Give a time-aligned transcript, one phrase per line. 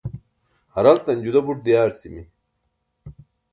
[0.75, 2.23] haraltan juda buṭan diyaarcimi